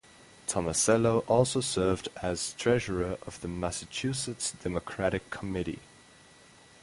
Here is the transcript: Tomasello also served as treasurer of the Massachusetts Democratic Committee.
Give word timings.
Tomasello 0.47 1.23
also 1.27 1.61
served 1.61 2.09
as 2.23 2.53
treasurer 2.57 3.19
of 3.27 3.39
the 3.41 3.47
Massachusetts 3.47 4.51
Democratic 4.53 5.29
Committee. 5.29 5.77